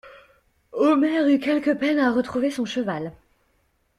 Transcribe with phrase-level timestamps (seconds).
[0.71, 3.13] Omer eut quelque peine à retrouver son cheval.